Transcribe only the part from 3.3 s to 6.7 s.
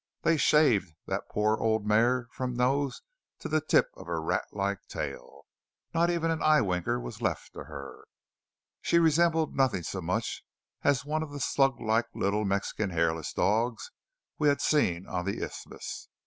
to the tip of her ratlike tail. Not even an eye